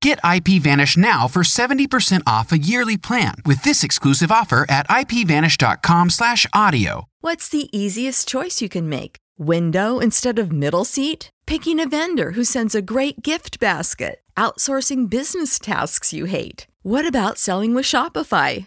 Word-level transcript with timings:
Get 0.00 0.22
IPVanish 0.22 0.96
now 0.96 1.26
for 1.28 1.42
70% 1.42 2.22
off 2.26 2.52
a 2.52 2.58
yearly 2.58 2.96
plan 2.96 3.34
with 3.44 3.64
this 3.64 3.82
exclusive 3.82 4.30
offer 4.30 4.64
at 4.68 4.86
ipvanish.com/audio. 4.88 7.08
What's 7.20 7.48
the 7.48 7.68
easiest 7.76 8.28
choice 8.28 8.62
you 8.62 8.68
can 8.68 8.88
make? 8.88 9.16
Window 9.38 9.98
instead 9.98 10.38
of 10.38 10.52
middle 10.52 10.84
seat? 10.84 11.30
Picking 11.46 11.80
a 11.80 11.88
vendor 11.88 12.30
who 12.32 12.44
sends 12.44 12.76
a 12.76 12.82
great 12.82 13.22
gift 13.22 13.58
basket? 13.58 14.20
Outsourcing 14.36 15.10
business 15.10 15.58
tasks 15.58 16.12
you 16.12 16.26
hate? 16.26 16.68
What 16.82 17.06
about 17.06 17.38
selling 17.38 17.74
with 17.74 17.84
Shopify? 17.84 18.66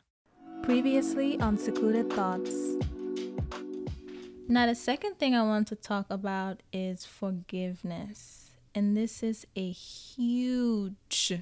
Previously 0.63 1.39
on 1.39 1.57
Secluded 1.57 2.13
Thoughts. 2.13 2.77
Now, 4.47 4.67
the 4.67 4.75
second 4.75 5.17
thing 5.17 5.33
I 5.33 5.41
want 5.41 5.67
to 5.69 5.75
talk 5.75 6.05
about 6.09 6.61
is 6.71 7.03
forgiveness. 7.03 8.51
And 8.75 8.95
this 8.95 9.23
is 9.23 9.47
a 9.55 9.71
huge, 9.71 11.41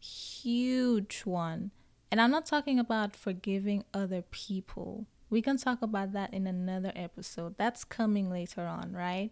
huge 0.00 1.22
one. 1.26 1.72
And 2.10 2.20
I'm 2.20 2.30
not 2.30 2.46
talking 2.46 2.78
about 2.78 3.14
forgiving 3.14 3.84
other 3.92 4.22
people. 4.22 5.06
We 5.28 5.42
can 5.42 5.58
talk 5.58 5.82
about 5.82 6.12
that 6.14 6.32
in 6.32 6.46
another 6.46 6.92
episode. 6.96 7.56
That's 7.58 7.84
coming 7.84 8.30
later 8.30 8.62
on, 8.62 8.92
right? 8.92 9.30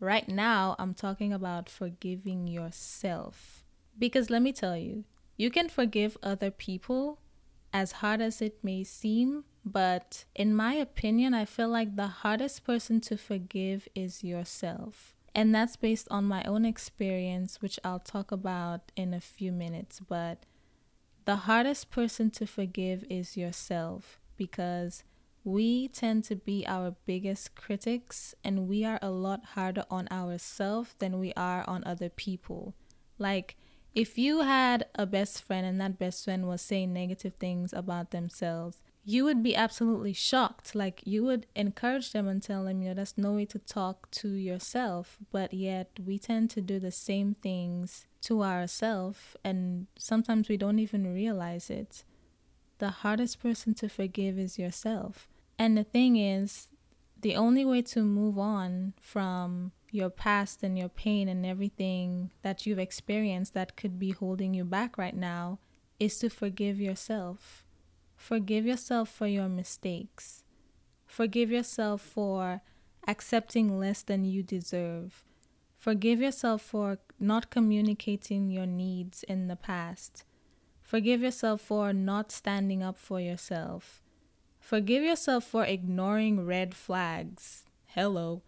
Right 0.00 0.28
now, 0.28 0.76
I'm 0.78 0.92
talking 0.92 1.32
about 1.32 1.70
forgiving 1.70 2.46
yourself. 2.46 3.64
Because 3.98 4.28
let 4.28 4.42
me 4.42 4.52
tell 4.52 4.76
you, 4.76 5.04
you 5.38 5.50
can 5.50 5.70
forgive 5.70 6.18
other 6.22 6.50
people 6.50 7.20
as 7.76 7.92
hard 8.00 8.22
as 8.22 8.40
it 8.40 8.56
may 8.62 8.82
seem, 8.82 9.44
but 9.62 10.24
in 10.34 10.56
my 10.56 10.72
opinion, 10.72 11.34
I 11.34 11.44
feel 11.44 11.68
like 11.68 11.94
the 11.94 12.06
hardest 12.24 12.64
person 12.64 13.02
to 13.02 13.18
forgive 13.18 13.86
is 13.94 14.24
yourself. 14.24 15.14
And 15.34 15.54
that's 15.54 15.76
based 15.76 16.08
on 16.10 16.24
my 16.24 16.42
own 16.44 16.64
experience, 16.64 17.60
which 17.60 17.78
I'll 17.84 18.00
talk 18.00 18.32
about 18.32 18.80
in 18.96 19.12
a 19.12 19.20
few 19.20 19.52
minutes. 19.52 20.00
But 20.00 20.46
the 21.26 21.36
hardest 21.48 21.90
person 21.90 22.30
to 22.30 22.46
forgive 22.46 23.04
is 23.10 23.36
yourself 23.36 24.20
because 24.38 25.04
we 25.44 25.88
tend 25.88 26.24
to 26.24 26.34
be 26.34 26.64
our 26.66 26.94
biggest 27.04 27.54
critics 27.56 28.34
and 28.42 28.68
we 28.68 28.86
are 28.86 28.98
a 29.02 29.10
lot 29.10 29.44
harder 29.54 29.84
on 29.90 30.08
ourselves 30.10 30.94
than 30.98 31.18
we 31.18 31.34
are 31.36 31.62
on 31.68 31.84
other 31.84 32.08
people. 32.08 32.74
Like, 33.18 33.58
if 33.96 34.18
you 34.18 34.42
had 34.42 34.84
a 34.94 35.06
best 35.06 35.42
friend 35.42 35.66
and 35.66 35.80
that 35.80 35.98
best 35.98 36.22
friend 36.26 36.46
was 36.46 36.60
saying 36.60 36.92
negative 36.92 37.32
things 37.34 37.72
about 37.72 38.10
themselves, 38.10 38.82
you 39.06 39.24
would 39.24 39.42
be 39.42 39.56
absolutely 39.56 40.12
shocked. 40.12 40.74
Like 40.74 41.00
you 41.06 41.24
would 41.24 41.46
encourage 41.56 42.12
them 42.12 42.28
and 42.28 42.42
tell 42.42 42.64
them, 42.64 42.82
you 42.82 42.88
know, 42.88 42.94
that's 42.94 43.16
no 43.16 43.32
way 43.32 43.46
to 43.46 43.58
talk 43.58 44.10
to 44.10 44.28
yourself. 44.28 45.16
But 45.32 45.54
yet 45.54 45.98
we 46.04 46.18
tend 46.18 46.50
to 46.50 46.60
do 46.60 46.78
the 46.78 46.90
same 46.90 47.36
things 47.42 48.06
to 48.22 48.42
ourselves, 48.42 49.36
and 49.44 49.86
sometimes 49.96 50.48
we 50.48 50.56
don't 50.56 50.80
even 50.80 51.14
realize 51.14 51.70
it. 51.70 52.04
The 52.78 52.90
hardest 52.90 53.40
person 53.40 53.72
to 53.74 53.88
forgive 53.88 54.38
is 54.38 54.58
yourself. 54.58 55.28
And 55.58 55.78
the 55.78 55.84
thing 55.84 56.16
is, 56.16 56.68
the 57.22 57.36
only 57.36 57.64
way 57.64 57.80
to 57.82 58.02
move 58.02 58.38
on 58.38 58.92
from 59.00 59.72
your 59.96 60.10
past 60.10 60.62
and 60.62 60.78
your 60.78 60.88
pain 60.88 61.28
and 61.28 61.44
everything 61.44 62.30
that 62.42 62.66
you've 62.66 62.78
experienced 62.78 63.54
that 63.54 63.76
could 63.76 63.98
be 63.98 64.12
holding 64.12 64.54
you 64.54 64.64
back 64.64 64.96
right 64.96 65.16
now 65.16 65.58
is 65.98 66.18
to 66.18 66.28
forgive 66.28 66.78
yourself 66.78 67.66
Forgive 68.16 68.66
yourself 68.66 69.08
for 69.08 69.26
your 69.26 69.48
mistakes. 69.48 70.42
Forgive 71.06 71.50
yourself 71.50 72.00
for 72.00 72.62
accepting 73.06 73.78
less 73.78 74.02
than 74.02 74.24
you 74.24 74.42
deserve. 74.42 75.22
Forgive 75.78 76.20
yourself 76.20 76.62
for 76.62 76.98
not 77.20 77.50
communicating 77.50 78.50
your 78.50 78.66
needs 78.66 79.22
in 79.22 79.46
the 79.46 79.54
past. 79.54 80.24
Forgive 80.82 81.20
yourself 81.20 81.60
for 81.60 81.92
not 81.92 82.32
standing 82.32 82.82
up 82.82 82.98
for 82.98 83.20
yourself. 83.20 84.02
Forgive 84.58 85.04
yourself 85.04 85.44
for 85.44 85.64
ignoring 85.64 86.44
red 86.44 86.74
flags. 86.74 87.64
Hello. 87.86 88.42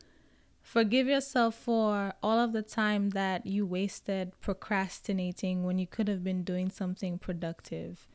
Forgive 0.68 1.06
yourself 1.06 1.54
for 1.54 2.12
all 2.22 2.38
of 2.38 2.52
the 2.52 2.60
time 2.60 3.08
that 3.10 3.46
you 3.46 3.64
wasted 3.64 4.38
procrastinating 4.38 5.64
when 5.64 5.78
you 5.78 5.86
could 5.86 6.08
have 6.08 6.22
been 6.22 6.44
doing 6.44 6.68
something 6.68 7.18
productive. 7.18 8.06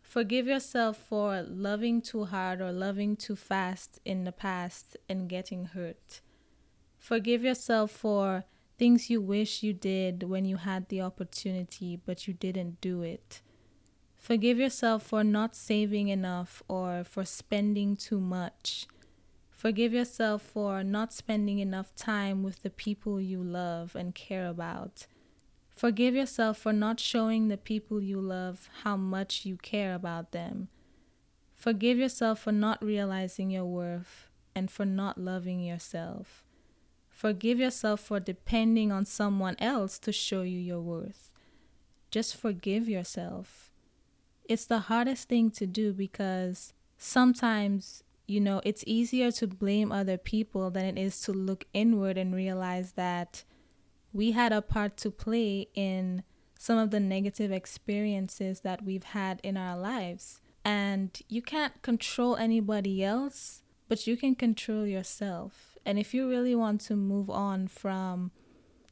Forgive 0.00 0.46
yourself 0.46 0.96
for 0.96 1.42
loving 1.42 2.00
too 2.00 2.24
hard 2.24 2.62
or 2.62 2.72
loving 2.72 3.16
too 3.16 3.36
fast 3.36 4.00
in 4.02 4.24
the 4.24 4.32
past 4.32 4.96
and 5.10 5.28
getting 5.28 5.66
hurt. 5.66 6.22
Forgive 6.96 7.44
yourself 7.44 7.90
for 7.90 8.44
things 8.78 9.10
you 9.10 9.20
wish 9.20 9.62
you 9.62 9.74
did 9.74 10.22
when 10.22 10.46
you 10.46 10.56
had 10.56 10.88
the 10.88 11.02
opportunity 11.02 12.00
but 12.02 12.26
you 12.26 12.32
didn't 12.32 12.80
do 12.80 13.02
it. 13.02 13.42
Forgive 14.16 14.56
yourself 14.56 15.02
for 15.02 15.22
not 15.22 15.54
saving 15.54 16.08
enough 16.08 16.62
or 16.66 17.04
for 17.04 17.26
spending 17.26 17.94
too 17.94 18.20
much. 18.20 18.86
Forgive 19.64 19.94
yourself 19.94 20.42
for 20.42 20.84
not 20.84 21.10
spending 21.10 21.58
enough 21.58 21.96
time 21.96 22.42
with 22.42 22.62
the 22.62 22.68
people 22.68 23.18
you 23.18 23.42
love 23.42 23.96
and 23.96 24.14
care 24.14 24.46
about. 24.46 25.06
Forgive 25.70 26.14
yourself 26.14 26.58
for 26.58 26.70
not 26.70 27.00
showing 27.00 27.48
the 27.48 27.56
people 27.56 28.02
you 28.02 28.20
love 28.20 28.68
how 28.82 28.98
much 28.98 29.46
you 29.46 29.56
care 29.56 29.94
about 29.94 30.32
them. 30.32 30.68
Forgive 31.54 31.96
yourself 31.96 32.40
for 32.40 32.52
not 32.52 32.84
realizing 32.84 33.48
your 33.48 33.64
worth 33.64 34.28
and 34.54 34.70
for 34.70 34.84
not 34.84 35.16
loving 35.16 35.60
yourself. 35.60 36.44
Forgive 37.08 37.58
yourself 37.58 38.00
for 38.00 38.20
depending 38.20 38.92
on 38.92 39.06
someone 39.06 39.56
else 39.58 39.98
to 40.00 40.12
show 40.12 40.42
you 40.42 40.58
your 40.58 40.82
worth. 40.82 41.30
Just 42.10 42.36
forgive 42.36 42.86
yourself. 42.86 43.70
It's 44.44 44.66
the 44.66 44.80
hardest 44.90 45.30
thing 45.30 45.50
to 45.52 45.66
do 45.66 45.94
because 45.94 46.74
sometimes, 46.98 48.02
you 48.26 48.40
know, 48.40 48.60
it's 48.64 48.84
easier 48.86 49.30
to 49.32 49.46
blame 49.46 49.92
other 49.92 50.16
people 50.16 50.70
than 50.70 50.84
it 50.84 50.98
is 50.98 51.20
to 51.22 51.32
look 51.32 51.66
inward 51.72 52.16
and 52.16 52.34
realize 52.34 52.92
that 52.92 53.44
we 54.12 54.32
had 54.32 54.52
a 54.52 54.62
part 54.62 54.96
to 54.98 55.10
play 55.10 55.68
in 55.74 56.22
some 56.58 56.78
of 56.78 56.90
the 56.90 57.00
negative 57.00 57.52
experiences 57.52 58.60
that 58.60 58.84
we've 58.84 59.04
had 59.04 59.40
in 59.42 59.56
our 59.56 59.76
lives. 59.76 60.40
And 60.64 61.20
you 61.28 61.42
can't 61.42 61.82
control 61.82 62.36
anybody 62.36 63.04
else, 63.04 63.62
but 63.88 64.06
you 64.06 64.16
can 64.16 64.34
control 64.34 64.86
yourself. 64.86 65.76
And 65.84 65.98
if 65.98 66.14
you 66.14 66.28
really 66.28 66.54
want 66.54 66.80
to 66.82 66.96
move 66.96 67.28
on 67.28 67.68
from 67.68 68.30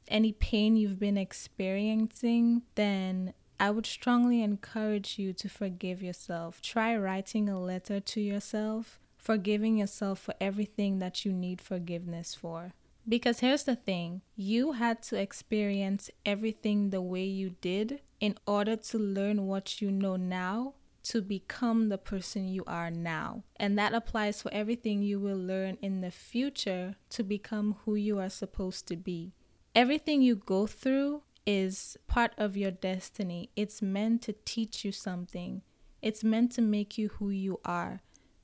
any 0.08 0.32
pain 0.32 0.76
you've 0.76 0.99
been 0.99 1.17
experiencing, 1.17 2.62
then 2.75 3.32
I 3.58 3.70
would 3.70 3.87
strongly 3.87 4.43
encourage 4.43 5.19
you 5.19 5.32
to 5.34 5.49
forgive 5.49 6.02
yourself. 6.02 6.61
Try 6.61 6.96
writing 6.96 7.49
a 7.49 7.58
letter 7.58 8.00
to 8.00 8.20
yourself, 8.20 9.00
forgiving 9.23 9.79
yourself 9.79 10.19
for 10.19 10.35
everything 10.41 10.99
that 10.99 11.25
you 11.25 11.33
need 11.33 11.61
forgiveness 11.61 12.35
for. 12.35 12.73
Because 13.09 13.41
here's 13.41 13.65
the 13.65 13.77
thing 13.77 14.23
you 14.37 14.73
had 14.73 15.03
to 15.05 15.21
experience 15.21 16.11
everything 16.27 16.91
the 16.91 17.01
way 17.01 17.25
you 17.25 17.57
did 17.61 18.01
in 18.21 18.37
order 18.47 18.77
to 18.77 18.99
learn 18.99 19.47
what 19.47 19.81
you 19.81 19.91
know 19.91 20.17
now 20.17 20.75
to 21.05 21.21
become 21.21 21.89
the 21.89 21.99
person 21.99 22.49
you 22.49 22.63
are 22.67 22.91
now. 22.91 23.43
And 23.57 23.77
that 23.79 23.95
applies 23.95 24.43
for 24.43 24.53
everything 24.53 25.03
you 25.03 25.19
will 25.19 25.39
learn 25.39 25.79
in 25.83 26.01
the 26.01 26.13
future 26.13 26.97
to 27.11 27.25
become 27.25 27.77
who 27.85 27.95
you 27.97 28.19
are 28.21 28.31
supposed 28.31 28.87
to 28.89 28.97
be. 28.97 29.33
Everything 29.75 30.23
you 30.23 30.37
go 30.37 30.67
through 30.67 31.23
is 31.45 31.97
part 32.07 32.33
of 32.39 32.57
your 32.57 32.71
destiny. 32.71 33.51
It's 33.57 33.83
meant 33.83 34.23
to 34.23 34.35
teach 34.45 34.85
you 34.85 34.93
something, 34.93 35.63
it's 36.01 36.23
meant 36.23 36.53
to 36.53 36.63
make 36.63 36.99
you 36.99 37.09
who 37.09 37.31
you 37.31 37.61
are. 37.65 38.03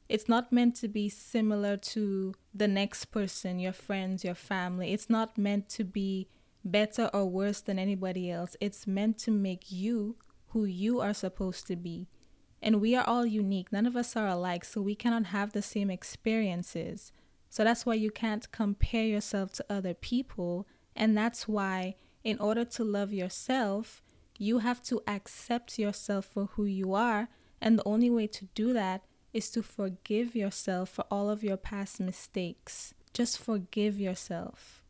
It's 0.09 0.29
not 0.29 0.53
meant 0.53 0.75
to 0.77 0.89
be 0.89 1.09
similar 1.09 1.77
to 1.77 2.35
the 2.55 2.69
next 2.69 3.07
person, 3.07 3.59
your 3.59 3.75
friends, 3.75 4.25
your 4.25 4.35
family. 4.35 4.93
It's 4.93 5.11
not 5.11 5.37
meant 5.37 5.69
to 5.71 5.85
be 5.85 6.29
better 6.65 7.11
or 7.13 7.27
worse 7.27 7.61
than 7.61 7.79
anybody 7.79 8.31
else. 8.31 8.57
It's 8.61 8.87
meant 8.87 9.19
to 9.19 9.31
make 9.31 9.71
you 9.71 10.17
who 10.49 10.65
you 10.65 11.01
are 11.01 11.13
supposed 11.13 11.67
to 11.67 11.77
be. 11.77 12.09
And 12.63 12.81
we 12.81 12.97
are 12.97 13.07
all 13.07 13.27
unique. 13.27 13.71
None 13.71 13.87
of 13.87 13.97
us 13.97 14.17
are 14.17 14.27
alike, 14.27 14.65
so 14.65 14.81
we 14.81 14.95
cannot 14.95 15.27
have 15.27 15.53
the 15.53 15.63
same 15.63 15.91
experiences. 15.91 17.13
So 17.51 17.63
that's 17.63 17.87
why 17.87 17.95
you 17.95 18.11
can't 18.11 18.51
compare 18.51 19.05
yourself 19.05 19.53
to 19.55 19.67
other 19.71 19.95
people. 19.95 20.67
And 20.97 21.17
that's 21.17 21.47
why, 21.47 21.97
in 22.25 22.39
order 22.41 22.65
to 22.65 22.85
love 22.85 23.13
yourself, 23.13 24.03
you 24.39 24.59
have 24.61 24.83
to 24.85 25.03
accept 25.07 25.79
yourself 25.79 26.25
for 26.25 26.47
who 26.55 26.65
you 26.65 26.95
are. 26.95 27.29
And 27.61 27.79
the 27.79 27.87
only 27.87 28.11
way 28.11 28.27
to 28.29 28.47
do 28.55 28.73
that 28.73 29.03
is 29.33 29.51
to 29.51 29.63
forgive 29.63 30.35
yourself 30.35 30.89
for 30.91 31.05
all 31.11 31.31
of 31.31 31.45
your 31.45 31.57
past 31.57 32.01
mistakes. 32.01 32.95
Just 33.13 33.39
forgive 33.39 33.99
yourself. 33.99 34.83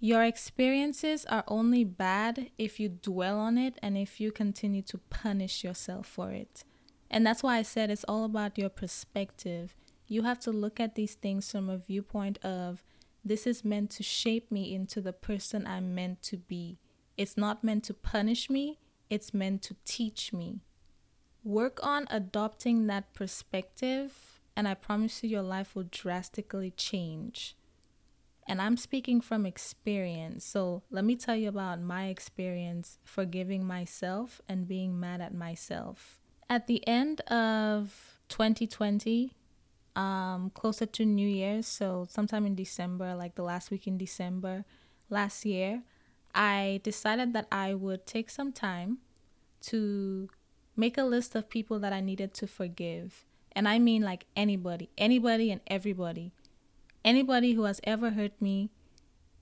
Your 0.00 0.22
experiences 0.22 1.24
are 1.26 1.44
only 1.48 1.82
bad 1.82 2.50
if 2.56 2.78
you 2.78 2.88
dwell 2.88 3.38
on 3.38 3.58
it 3.58 3.78
and 3.82 3.98
if 3.98 4.20
you 4.20 4.30
continue 4.30 4.82
to 4.82 4.98
punish 5.10 5.64
yourself 5.64 6.06
for 6.06 6.30
it. 6.30 6.62
And 7.10 7.26
that's 7.26 7.42
why 7.42 7.56
I 7.56 7.62
said 7.62 7.90
it's 7.90 8.04
all 8.04 8.24
about 8.24 8.58
your 8.58 8.68
perspective. 8.68 9.74
You 10.06 10.22
have 10.22 10.38
to 10.40 10.52
look 10.52 10.78
at 10.78 10.94
these 10.94 11.14
things 11.14 11.50
from 11.50 11.68
a 11.68 11.78
viewpoint 11.78 12.38
of 12.44 12.84
this 13.24 13.46
is 13.46 13.64
meant 13.64 13.90
to 13.90 14.02
shape 14.02 14.50
me 14.52 14.72
into 14.74 15.00
the 15.00 15.12
person 15.12 15.66
I'm 15.66 15.94
meant 15.94 16.22
to 16.24 16.36
be. 16.36 16.78
It's 17.16 17.36
not 17.36 17.64
meant 17.64 17.84
to 17.84 17.94
punish 17.94 18.48
me, 18.48 18.78
it's 19.10 19.34
meant 19.34 19.62
to 19.62 19.76
teach 19.84 20.32
me. 20.32 20.60
Work 21.44 21.84
on 21.84 22.06
adopting 22.10 22.86
that 22.88 23.14
perspective, 23.14 24.40
and 24.56 24.66
I 24.68 24.74
promise 24.74 25.22
you, 25.22 25.30
your 25.30 25.42
life 25.42 25.74
will 25.74 25.86
drastically 25.90 26.72
change. 26.72 27.56
And 28.46 28.62
I'm 28.62 28.76
speaking 28.78 29.20
from 29.20 29.44
experience. 29.44 30.44
So 30.44 30.82
let 30.90 31.04
me 31.04 31.16
tell 31.16 31.36
you 31.36 31.48
about 31.50 31.80
my 31.82 32.06
experience 32.06 32.98
forgiving 33.04 33.64
myself 33.66 34.40
and 34.48 34.66
being 34.66 34.98
mad 34.98 35.20
at 35.20 35.34
myself. 35.34 36.18
At 36.48 36.66
the 36.66 36.86
end 36.88 37.20
of 37.22 38.18
2020, 38.30 39.34
um, 39.94 40.50
closer 40.54 40.86
to 40.86 41.04
New 41.04 41.28
Year's, 41.28 41.66
so 41.66 42.06
sometime 42.08 42.46
in 42.46 42.54
December, 42.54 43.14
like 43.14 43.34
the 43.34 43.42
last 43.42 43.70
week 43.70 43.86
in 43.86 43.98
December 43.98 44.64
last 45.10 45.44
year, 45.44 45.82
I 46.34 46.80
decided 46.82 47.34
that 47.34 47.48
I 47.52 47.74
would 47.74 48.06
take 48.06 48.30
some 48.30 48.52
time 48.52 48.98
to 49.62 50.30
make 50.78 50.96
a 50.96 51.02
list 51.02 51.34
of 51.34 51.50
people 51.50 51.78
that 51.80 51.92
I 51.92 52.00
needed 52.00 52.32
to 52.34 52.46
forgive. 52.46 53.26
And 53.52 53.68
I 53.68 53.78
mean 53.78 54.02
like 54.02 54.26
anybody, 54.36 54.88
anybody 54.96 55.50
and 55.50 55.60
everybody. 55.66 56.32
Anybody 57.04 57.52
who 57.52 57.64
has 57.64 57.80
ever 57.84 58.10
hurt 58.10 58.40
me 58.40 58.70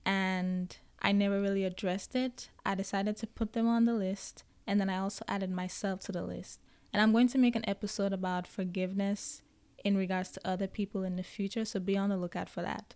and 0.05 0.75
I 1.01 1.11
never 1.11 1.39
really 1.39 1.63
addressed 1.63 2.15
it, 2.15 2.49
I 2.65 2.73
decided 2.73 3.17
to 3.17 3.27
put 3.27 3.53
them 3.53 3.67
on 3.67 3.85
the 3.85 3.93
list. 3.93 4.43
And 4.65 4.81
then 4.81 4.89
I 4.89 4.97
also 4.97 5.23
added 5.27 5.51
myself 5.51 5.99
to 6.01 6.11
the 6.11 6.23
list. 6.23 6.63
And 6.91 7.01
I'm 7.01 7.11
going 7.11 7.27
to 7.29 7.37
make 7.37 7.55
an 7.55 7.67
episode 7.69 8.13
about 8.13 8.47
forgiveness 8.47 9.43
in 9.83 9.95
regards 9.95 10.31
to 10.31 10.47
other 10.47 10.67
people 10.67 11.03
in 11.03 11.15
the 11.15 11.23
future, 11.23 11.63
so 11.63 11.79
be 11.79 11.95
on 11.95 12.09
the 12.09 12.17
lookout 12.17 12.49
for 12.49 12.63
that. 12.63 12.95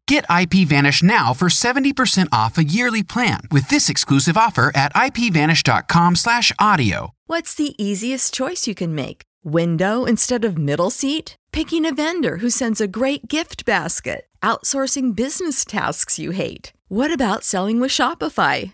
Get 0.11 0.27
IPVanish 0.27 1.01
now 1.03 1.33
for 1.33 1.47
70% 1.47 2.27
off 2.33 2.57
a 2.57 2.65
yearly 2.65 3.01
plan 3.01 3.39
with 3.49 3.69
this 3.69 3.87
exclusive 3.87 4.35
offer 4.35 4.69
at 4.75 4.93
ipvanish.com/audio. 4.93 7.13
What's 7.27 7.55
the 7.55 7.81
easiest 7.81 8.33
choice 8.33 8.67
you 8.67 8.75
can 8.75 8.93
make? 8.93 9.21
Window 9.45 10.03
instead 10.03 10.43
of 10.43 10.57
middle 10.57 10.89
seat? 10.89 11.37
Picking 11.53 11.85
a 11.85 11.93
vendor 11.93 12.41
who 12.41 12.49
sends 12.49 12.81
a 12.81 12.89
great 12.89 13.29
gift 13.29 13.63
basket? 13.63 14.25
Outsourcing 14.43 15.15
business 15.15 15.63
tasks 15.63 16.19
you 16.19 16.31
hate? 16.31 16.73
What 16.89 17.13
about 17.13 17.45
selling 17.45 17.79
with 17.79 17.91
Shopify? 17.91 18.73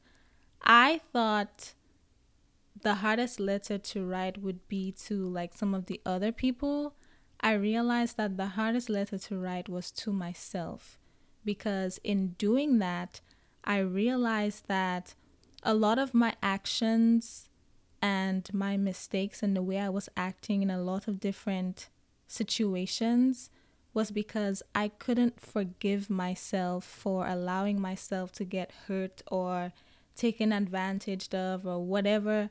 I 0.63 1.01
thought 1.11 1.73
the 2.81 2.95
hardest 2.95 3.39
letter 3.39 3.77
to 3.77 4.05
write 4.05 4.37
would 4.37 4.67
be 4.67 4.91
to 5.05 5.25
like 5.27 5.53
some 5.53 5.73
of 5.73 5.85
the 5.85 6.01
other 6.05 6.31
people. 6.31 6.95
I 7.39 7.53
realized 7.53 8.17
that 8.17 8.37
the 8.37 8.47
hardest 8.47 8.89
letter 8.89 9.17
to 9.17 9.37
write 9.37 9.69
was 9.69 9.91
to 9.91 10.11
myself 10.11 10.99
because 11.43 11.99
in 12.03 12.29
doing 12.37 12.79
that, 12.79 13.21
I 13.63 13.79
realized 13.79 14.67
that 14.67 15.15
a 15.63 15.73
lot 15.73 15.99
of 15.99 16.13
my 16.13 16.35
actions 16.41 17.49
and 18.01 18.51
my 18.53 18.77
mistakes 18.77 19.43
and 19.43 19.55
the 19.55 19.61
way 19.61 19.79
I 19.79 19.89
was 19.89 20.09
acting 20.17 20.61
in 20.61 20.71
a 20.71 20.81
lot 20.81 21.07
of 21.07 21.19
different 21.19 21.89
situations 22.27 23.49
was 23.93 24.09
because 24.09 24.63
I 24.73 24.87
couldn't 24.87 25.39
forgive 25.39 26.09
myself 26.09 26.85
for 26.85 27.27
allowing 27.27 27.79
myself 27.79 28.31
to 28.33 28.45
get 28.45 28.71
hurt 28.87 29.21
or 29.29 29.73
taken 30.15 30.51
advantage 30.51 31.33
of 31.33 31.65
or 31.65 31.83
whatever 31.83 32.49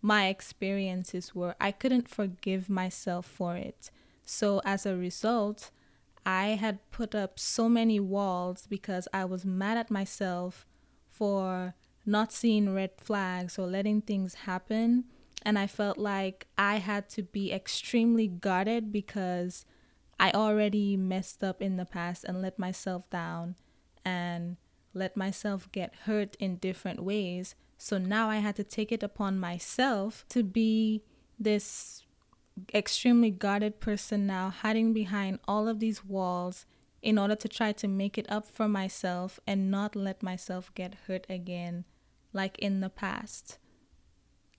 my 0.00 0.26
experiences 0.26 1.34
were. 1.34 1.54
I 1.60 1.70
couldn't 1.70 2.08
forgive 2.08 2.68
myself 2.68 3.26
for 3.26 3.56
it. 3.56 3.90
So 4.24 4.60
as 4.64 4.84
a 4.84 4.96
result, 4.96 5.70
I 6.24 6.48
had 6.48 6.90
put 6.90 7.14
up 7.14 7.38
so 7.38 7.68
many 7.68 8.00
walls 8.00 8.66
because 8.68 9.08
I 9.12 9.24
was 9.24 9.44
mad 9.44 9.76
at 9.76 9.90
myself 9.90 10.66
for 11.10 11.74
not 12.04 12.32
seeing 12.32 12.74
red 12.74 12.92
flags 12.98 13.58
or 13.58 13.66
letting 13.66 14.00
things 14.00 14.34
happen. 14.34 15.04
And 15.44 15.58
I 15.58 15.66
felt 15.66 15.98
like 15.98 16.46
I 16.56 16.76
had 16.76 17.08
to 17.10 17.22
be 17.22 17.52
extremely 17.52 18.28
guarded 18.28 18.92
because 18.92 19.64
I 20.18 20.30
already 20.30 20.96
messed 20.96 21.42
up 21.42 21.60
in 21.60 21.76
the 21.76 21.84
past 21.84 22.24
and 22.24 22.40
let 22.40 22.58
myself 22.58 23.10
down 23.10 23.56
and 24.04 24.56
let 24.94 25.16
myself 25.16 25.70
get 25.72 25.94
hurt 26.04 26.36
in 26.36 26.56
different 26.56 27.02
ways. 27.02 27.54
So 27.78 27.98
now 27.98 28.30
I 28.30 28.36
had 28.36 28.56
to 28.56 28.64
take 28.64 28.92
it 28.92 29.02
upon 29.02 29.38
myself 29.38 30.24
to 30.28 30.42
be 30.42 31.02
this 31.38 32.06
extremely 32.74 33.30
guarded 33.30 33.80
person 33.80 34.26
now, 34.26 34.50
hiding 34.50 34.92
behind 34.92 35.38
all 35.48 35.68
of 35.68 35.80
these 35.80 36.04
walls 36.04 36.66
in 37.00 37.18
order 37.18 37.34
to 37.34 37.48
try 37.48 37.72
to 37.72 37.88
make 37.88 38.16
it 38.16 38.30
up 38.30 38.46
for 38.46 38.68
myself 38.68 39.40
and 39.46 39.70
not 39.70 39.96
let 39.96 40.22
myself 40.22 40.72
get 40.74 40.94
hurt 41.06 41.26
again 41.28 41.84
like 42.32 42.58
in 42.58 42.80
the 42.80 42.90
past. 42.90 43.58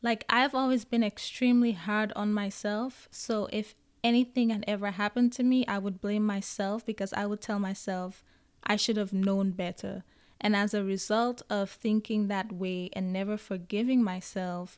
Like 0.02 0.26
I've 0.30 0.54
always 0.54 0.84
been 0.84 1.04
extremely 1.04 1.72
hard 1.72 2.12
on 2.16 2.34
myself, 2.34 3.08
so 3.10 3.48
if 3.54 3.74
anything 4.04 4.50
had 4.50 4.66
ever 4.68 4.92
happened 4.92 5.32
to 5.34 5.44
me, 5.44 5.66
I 5.66 5.78
would 5.78 6.02
blame 6.02 6.26
myself 6.26 6.86
because 6.86 7.14
I 7.14 7.26
would 7.26 7.42
tell 7.42 7.60
myself 7.60 8.24
I 8.66 8.76
should 8.76 8.98
have 8.98 9.14
known 9.14 9.52
better. 9.52 10.04
And 10.44 10.58
as 10.58 10.74
a 10.74 10.84
result 10.84 11.42
of 11.50 11.70
thinking 11.70 12.28
that 12.28 12.52
way 12.52 12.90
and 12.92 13.14
never 13.14 13.38
forgiving 13.38 14.04
myself, 14.04 14.78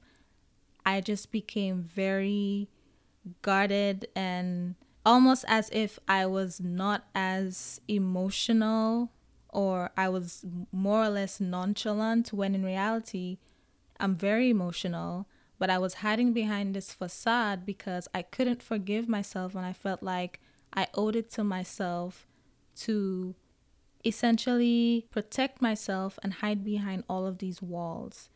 I 0.86 1.01
just 1.01 1.31
became 1.31 1.81
very 1.81 2.69
guarded 3.41 4.07
and 4.15 4.75
almost 5.03 5.43
as 5.48 5.72
if 5.74 5.98
I 6.07 6.27
was 6.27 6.62
not 6.62 7.07
as 7.15 7.81
emotional 7.88 9.12
or 9.50 9.89
I 9.98 10.07
was 10.10 10.45
more 10.72 11.03
or 11.03 11.10
less 11.10 11.39
nonchalant 11.39 12.31
when 12.31 12.53
in 12.53 12.63
reality, 12.63 13.39
I'm 14.00 14.15
very 14.15 14.51
emotional. 14.51 15.27
But 15.57 15.69
I 15.69 15.77
was 15.77 15.95
hiding 15.95 16.34
behind 16.34 16.75
this 16.75 16.91
facade 16.91 17.65
because 17.65 18.07
I 18.13 18.22
couldn't 18.22 18.62
forgive 18.62 19.07
myself 19.07 19.55
and 19.55 19.65
I 19.65 19.74
felt 19.74 20.03
like 20.03 20.41
I 20.74 20.88
owed 20.93 21.15
it 21.15 21.31
to 21.31 21.43
myself 21.43 22.27
to 22.81 23.34
essentially 24.05 25.07
protect 25.12 25.62
myself 25.62 26.19
and 26.24 26.35
hide 26.35 26.63
behind 26.63 27.03
all 27.09 27.25
of 27.25 27.39
these 27.39 27.62
walls. 27.62 28.29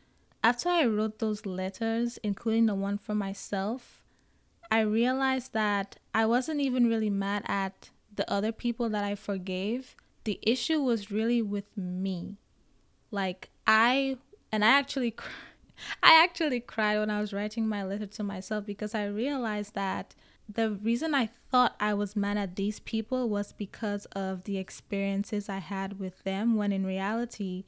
After 0.44 0.70
I 0.70 0.86
wrote 0.86 1.20
those 1.20 1.46
letters, 1.46 2.18
including 2.24 2.66
the 2.66 2.76
one 2.76 2.98
for 2.98 3.14
myself, 3.14 4.02
I 4.72 4.82
realized 4.82 5.54
that 5.54 5.98
I 6.14 6.26
wasn't 6.26 6.62
even 6.62 6.88
really 6.88 7.10
mad 7.10 7.44
at 7.48 7.90
the 8.16 8.30
other 8.32 8.52
people 8.52 8.90
that 8.90 9.04
I 9.04 9.16
forgave. 9.16 9.96
The 10.24 10.40
issue 10.42 10.82
was 10.82 11.12
really 11.12 11.42
with 11.42 11.76
me. 11.76 12.38
Like 13.12 13.50
I 13.66 14.18
and 14.52 14.64
I 14.64 14.70
actually 14.70 15.16
I 16.04 16.22
actually 16.24 16.60
cried 16.60 17.00
when 17.00 17.10
I 17.10 17.22
was 17.22 17.34
writing 17.34 17.68
my 17.68 17.84
letter 17.84 18.06
to 18.06 18.24
myself 18.24 18.66
because 18.66 18.94
I 18.94 19.06
realized 19.06 19.76
that 19.76 20.16
the 20.52 20.72
reason 20.72 21.14
I 21.14 21.28
thought 21.52 21.76
I 21.80 21.94
was 21.94 22.16
mad 22.16 22.38
at 22.38 22.56
these 22.56 22.80
people 22.80 23.30
was 23.30 23.54
because 23.54 24.06
of 24.08 24.46
the 24.46 24.58
experiences 24.58 25.48
I 25.48 25.60
had 25.60 26.00
with 26.00 26.24
them, 26.24 26.56
when 26.56 26.72
in 26.72 26.86
reality, 26.86 27.66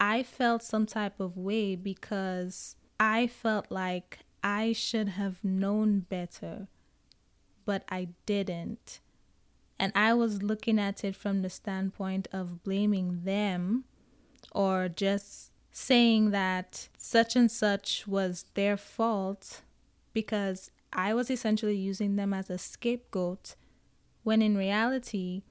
I 0.00 0.22
felt 0.22 0.62
some 0.62 0.86
type 0.86 1.20
of 1.20 1.36
way 1.36 1.76
because 1.76 2.76
I 2.98 3.26
felt 3.26 3.66
like 3.70 4.20
I 4.42 4.72
should 4.72 5.10
have 5.10 5.44
known 5.44 6.00
better, 6.00 6.68
but 7.66 7.84
I 7.90 8.08
didn't. 8.24 9.00
And 9.78 9.92
I 9.94 10.14
was 10.14 10.42
looking 10.42 10.78
at 10.78 11.04
it 11.04 11.14
from 11.14 11.42
the 11.42 11.50
standpoint 11.50 12.28
of 12.32 12.62
blaming 12.62 13.24
them 13.24 13.84
or 14.52 14.88
just 14.88 15.52
saying 15.70 16.30
that 16.30 16.88
such 16.96 17.36
and 17.36 17.50
such 17.50 18.06
was 18.06 18.46
their 18.54 18.78
fault 18.78 19.60
because 20.14 20.70
I 20.92 21.14
was 21.14 21.30
essentially 21.30 21.76
using 21.76 22.16
them 22.16 22.32
as 22.32 22.50
a 22.50 22.58
scapegoat 22.58 23.54
when 24.26 24.42
in 24.42 24.56
reality, 24.56 25.42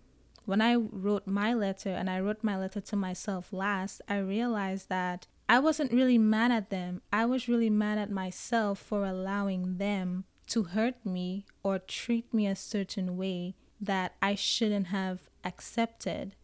when 0.44 0.60
I 0.60 0.76
wrote 0.76 1.26
my 1.26 1.54
letter 1.54 1.92
and 1.92 2.10
I 2.10 2.20
wrote 2.20 2.44
my 2.44 2.58
letter 2.58 2.82
to 2.82 2.96
myself 2.98 3.54
last, 3.54 4.02
I 4.10 4.18
realized 4.18 4.90
that 4.90 5.28
I 5.48 5.60
wasn't 5.60 5.94
really 5.94 6.18
mad 6.18 6.52
at 6.52 6.72
them. 6.72 7.02
I 7.14 7.26
was 7.26 7.48
really 7.48 7.70
mad 7.70 7.98
at 8.00 8.12
myself 8.12 8.80
for 8.80 9.06
allowing 9.06 9.78
them 9.78 10.26
to 10.48 10.64
hurt 10.64 11.06
me 11.06 11.46
or 11.64 11.80
treat 11.80 12.34
me 12.34 12.48
a 12.48 12.56
certain 12.56 13.16
way 13.16 13.56
that 13.80 14.16
I 14.22 14.36
shouldn't 14.36 14.88
have 14.88 15.30
accepted. 15.46 16.36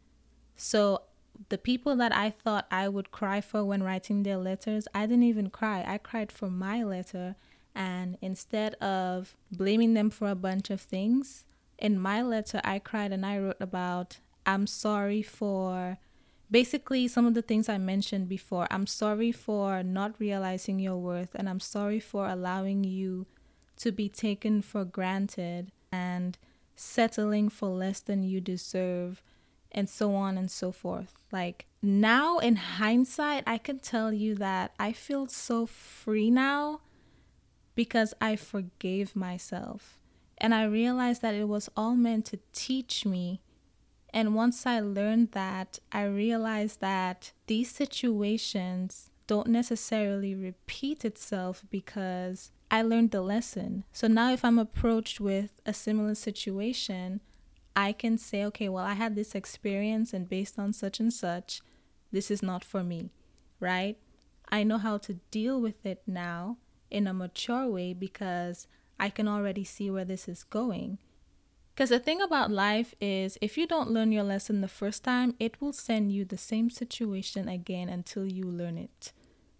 So, 0.55 1.01
the 1.49 1.57
people 1.57 1.95
that 1.97 2.15
I 2.15 2.29
thought 2.29 2.67
I 2.71 2.87
would 2.87 3.11
cry 3.11 3.41
for 3.41 3.65
when 3.65 3.83
writing 3.83 4.23
their 4.23 4.37
letters, 4.37 4.87
I 4.93 5.05
didn't 5.05 5.23
even 5.23 5.49
cry. 5.49 5.83
I 5.85 5.97
cried 5.97 6.31
for 6.31 6.49
my 6.49 6.81
letter 6.83 7.35
and 7.75 8.17
instead 8.21 8.75
of 8.75 9.35
blaming 9.51 9.93
them 9.93 10.09
for 10.09 10.29
a 10.29 10.35
bunch 10.35 10.69
of 10.69 10.81
things, 10.81 11.45
in 11.77 11.99
my 11.99 12.21
letter, 12.21 12.61
I 12.63 12.79
cried 12.79 13.11
and 13.11 13.25
I 13.25 13.39
wrote 13.39 13.57
about, 13.59 14.19
I'm 14.45 14.67
sorry 14.67 15.21
for 15.21 15.97
basically 16.49 17.07
some 17.07 17.25
of 17.25 17.33
the 17.33 17.41
things 17.41 17.69
I 17.69 17.77
mentioned 17.77 18.27
before. 18.27 18.67
I'm 18.69 18.85
sorry 18.85 19.31
for 19.31 19.81
not 19.81 20.19
realizing 20.19 20.79
your 20.79 20.97
worth, 20.97 21.33
and 21.33 21.49
I'm 21.49 21.59
sorry 21.59 21.99
for 21.99 22.27
allowing 22.27 22.83
you 22.83 23.25
to 23.77 23.91
be 23.91 24.09
taken 24.09 24.61
for 24.61 24.85
granted 24.85 25.71
and 25.91 26.37
settling 26.75 27.49
for 27.49 27.69
less 27.69 27.99
than 27.99 28.23
you 28.23 28.41
deserve, 28.41 29.23
and 29.71 29.89
so 29.89 30.13
on 30.13 30.37
and 30.37 30.51
so 30.51 30.71
forth. 30.71 31.13
Like 31.31 31.65
now, 31.81 32.37
in 32.39 32.57
hindsight, 32.57 33.43
I 33.47 33.57
can 33.57 33.79
tell 33.79 34.11
you 34.11 34.35
that 34.35 34.73
I 34.77 34.91
feel 34.91 35.27
so 35.27 35.65
free 35.65 36.29
now 36.29 36.81
because 37.75 38.13
I 38.19 38.35
forgave 38.35 39.15
myself. 39.15 39.99
And 40.37 40.55
I 40.55 40.63
realized 40.63 41.21
that 41.21 41.35
it 41.35 41.47
was 41.47 41.69
all 41.77 41.95
meant 41.95 42.25
to 42.25 42.39
teach 42.51 43.05
me. 43.05 43.41
And 44.13 44.35
once 44.35 44.65
I 44.65 44.79
learned 44.79 45.31
that, 45.31 45.79
I 45.91 46.03
realized 46.03 46.81
that 46.81 47.31
these 47.47 47.69
situations 47.69 49.09
don't 49.27 49.47
necessarily 49.47 50.35
repeat 50.35 51.05
itself 51.05 51.63
because 51.69 52.51
I 52.69 52.81
learned 52.81 53.11
the 53.11 53.21
lesson. 53.21 53.85
So 53.93 54.07
now 54.07 54.33
if 54.33 54.43
I'm 54.43 54.59
approached 54.59 55.21
with 55.21 55.61
a 55.65 55.73
similar 55.73 56.15
situation, 56.15 57.21
I 57.75 57.93
can 57.93 58.17
say, 58.17 58.43
okay, 58.45 58.67
well, 58.67 58.83
I 58.83 58.93
had 58.93 59.15
this 59.15 59.35
experience 59.35 60.13
and 60.13 60.27
based 60.27 60.59
on 60.59 60.73
such 60.73 60.99
and 60.99 61.13
such, 61.13 61.61
this 62.11 62.29
is 62.29 62.43
not 62.43 62.65
for 62.65 62.83
me, 62.83 63.11
right? 63.59 63.97
I 64.49 64.63
know 64.63 64.77
how 64.77 64.97
to 64.97 65.13
deal 65.31 65.61
with 65.61 65.85
it 65.85 66.01
now 66.05 66.57
in 66.91 67.07
a 67.07 67.13
mature 67.13 67.67
way 67.67 67.93
because 67.93 68.67
I 68.99 69.09
can 69.09 69.27
already 69.27 69.63
see 69.63 69.89
where 69.89 70.05
this 70.05 70.27
is 70.27 70.43
going. 70.43 70.99
Because 71.73 71.89
the 71.89 71.99
thing 71.99 72.21
about 72.21 72.51
life 72.51 72.93
is, 72.99 73.37
if 73.41 73.57
you 73.57 73.65
don't 73.65 73.89
learn 73.89 74.11
your 74.11 74.23
lesson 74.23 74.61
the 74.61 74.67
first 74.67 75.03
time, 75.03 75.35
it 75.39 75.61
will 75.61 75.73
send 75.73 76.11
you 76.11 76.25
the 76.25 76.37
same 76.37 76.69
situation 76.69 77.47
again 77.47 77.89
until 77.89 78.25
you 78.25 78.43
learn 78.43 78.77
it. 78.77 79.13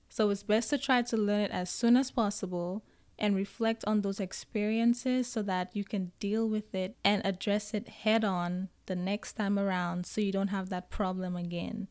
So 0.10 0.30
it's 0.30 0.44
best 0.44 0.70
to 0.72 0.78
try 0.78 1.02
to 1.04 1.18
learn 1.18 1.42
it 1.42 1.52
as 1.52 1.70
soon 1.70 1.96
as 1.96 2.12
possible 2.12 2.84
and 3.18 3.36
reflect 3.36 3.86
on 3.88 4.02
those 4.02 4.20
experiences 4.20 5.28
so 5.28 5.42
that 5.44 5.70
you 5.74 5.84
can 5.84 6.12
deal 6.20 6.50
with 6.50 6.76
it 6.76 6.98
and 7.04 7.26
address 7.26 7.74
it 7.74 7.88
head 7.88 8.26
on 8.26 8.70
the 8.88 8.96
next 8.96 9.34
time 9.34 9.58
around 9.58 10.06
so 10.06 10.20
you 10.20 10.32
don't 10.32 10.50
have 10.50 10.70
that 10.70 10.90
problem 10.90 11.36
again. 11.36 11.88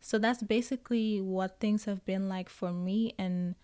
So 0.00 0.18
that's 0.18 0.42
basically 0.42 1.20
what 1.20 1.58
things 1.58 1.86
have 1.86 2.04
been 2.04 2.28
like 2.28 2.50
for 2.50 2.72
me 2.72 3.14
and 3.18 3.54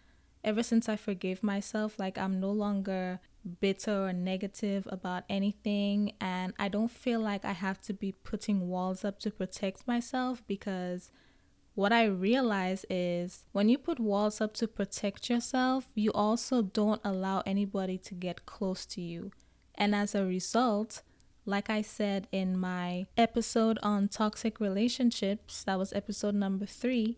ever 0.42 0.62
since 0.62 0.88
I 0.88 0.96
forgave 0.96 1.42
myself, 1.42 1.98
like 1.98 2.18
I'm 2.18 2.40
no 2.40 2.50
longer 2.50 3.20
bitter 3.60 4.06
or 4.06 4.12
negative 4.12 4.86
about 4.90 5.24
anything. 5.28 6.12
And 6.20 6.52
I 6.58 6.68
don't 6.68 6.90
feel 6.90 7.20
like 7.20 7.44
I 7.44 7.52
have 7.52 7.80
to 7.82 7.92
be 7.92 8.12
putting 8.12 8.68
walls 8.68 9.04
up 9.04 9.18
to 9.20 9.30
protect 9.30 9.86
myself 9.86 10.42
because 10.46 11.10
what 11.74 11.92
I 11.92 12.04
realize 12.04 12.84
is 12.90 13.44
when 13.52 13.68
you 13.68 13.78
put 13.78 14.00
walls 14.00 14.40
up 14.40 14.54
to 14.54 14.68
protect 14.68 15.30
yourself, 15.30 15.86
you 15.94 16.10
also 16.12 16.62
don't 16.62 17.00
allow 17.04 17.42
anybody 17.46 17.96
to 17.98 18.14
get 18.14 18.46
close 18.46 18.84
to 18.86 19.00
you. 19.00 19.32
And 19.74 19.94
as 19.94 20.14
a 20.14 20.26
result, 20.26 21.02
like 21.46 21.70
I 21.70 21.80
said 21.80 22.28
in 22.32 22.58
my 22.58 23.06
episode 23.16 23.78
on 23.82 24.08
toxic 24.08 24.60
relationships, 24.60 25.64
that 25.64 25.78
was 25.78 25.92
episode 25.92 26.34
number 26.34 26.66
three 26.66 27.16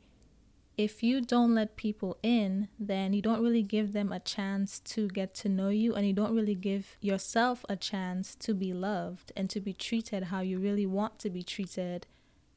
if 0.77 1.03
you 1.03 1.21
don't 1.21 1.55
let 1.55 1.77
people 1.77 2.17
in, 2.23 2.69
then 2.79 3.13
you 3.13 3.23
don't 3.23 3.43
really 3.43 3.63
give 3.63 3.93
them 3.93 4.11
a 4.13 4.21
chance 4.21 4.81
to 4.81 5.09
get 5.09 5.35
to 5.35 5.49
know 5.49 5.69
you, 5.69 5.95
and 5.95 6.07
you 6.07 6.13
don't 6.13 6.35
really 6.35 6.55
give 6.55 6.97
yourself 7.01 7.65
a 7.69 7.77
chance 7.77 8.35
to 8.37 8.55
be 8.55 8.73
loved 8.73 9.33
and 9.37 9.51
to 9.51 9.61
be 9.61 9.73
treated 9.73 10.25
how 10.25 10.41
you 10.41 10.59
really 10.59 10.87
want 10.87 11.19
to 11.21 11.31
be 11.31 11.43
treated. 11.43 12.07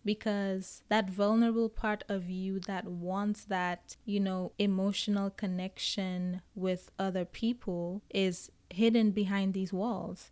Because 0.03 0.84
that 0.88 1.10
vulnerable 1.10 1.67
part 1.67 2.03
of 2.07 2.29
you 2.29 2.60
that 2.62 2.86
wants 2.86 3.43
that, 3.45 3.98
you 4.05 4.19
know, 4.19 4.51
emotional 4.60 5.31
connection 5.31 6.41
with 6.53 6.91
other 7.00 7.25
people 7.25 8.03
is 8.12 8.51
hidden 8.69 9.12
behind 9.12 9.53
these 9.53 9.74
walls. 9.74 10.31